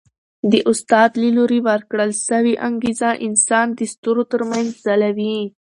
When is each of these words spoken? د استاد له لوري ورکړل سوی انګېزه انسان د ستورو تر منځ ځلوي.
د 0.51 0.53
استاد 0.71 1.09
له 1.21 1.29
لوري 1.37 1.59
ورکړل 1.69 2.09
سوی 2.27 2.53
انګېزه 2.67 3.09
انسان 3.27 3.67
د 3.79 3.81
ستورو 3.93 4.23
تر 4.31 4.41
منځ 4.51 4.67
ځلوي. 4.85 5.37